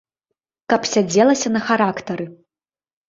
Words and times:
Каб 0.71 0.87
сядзелася 0.93 1.47
на 1.55 1.61
характары. 1.67 2.25